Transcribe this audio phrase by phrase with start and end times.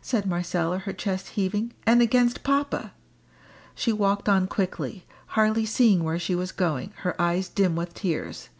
[0.00, 2.92] said Marcella, her chest heaving; "and against papa."
[3.74, 5.04] She walked on quickly,
[5.34, 8.50] hardly seeing where she was going, her eyes dim with tears.